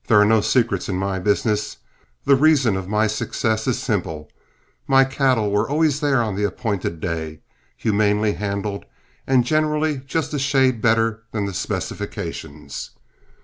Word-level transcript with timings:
There 0.07 0.19
are 0.19 0.25
no 0.25 0.41
secrets 0.41 0.89
in 0.89 0.97
my 0.97 1.19
business; 1.19 1.77
the 2.25 2.35
reason 2.35 2.75
of 2.75 2.87
my 2.87 3.05
success 3.05 3.67
is 3.67 3.77
simple 3.77 4.31
my 4.87 5.03
cattle 5.05 5.51
were 5.51 5.69
always 5.69 5.99
there 5.99 6.23
on 6.23 6.35
the 6.35 6.43
appointed 6.43 6.99
day, 6.99 7.41
humanely 7.77 8.33
handled, 8.33 8.85
and 9.27 9.45
generally 9.45 9.97
just 9.99 10.33
a 10.33 10.39
shade 10.39 10.81
better 10.81 11.21
than 11.31 11.45
the 11.45 11.53
specifications. 11.53 12.89